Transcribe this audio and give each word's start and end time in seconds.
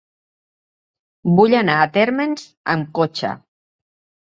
Vull 1.41 1.53
anar 1.59 1.77
a 1.83 1.93
Térmens 1.99 2.49
amb 2.77 2.91
cotxe. 3.03 3.37